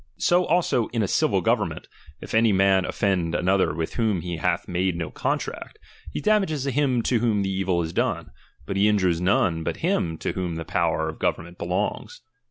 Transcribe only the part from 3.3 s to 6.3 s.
another with whom he hath made no contract, he